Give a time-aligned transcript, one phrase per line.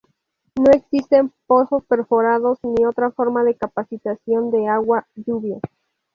[0.59, 5.59] No existen pozos perforados ni otra forma de capacitación de agua lluvia.